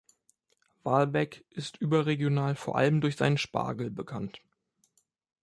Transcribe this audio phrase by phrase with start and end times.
[0.81, 4.41] Walbeck ist überregional vor allem durch seinen Spargel bekannt.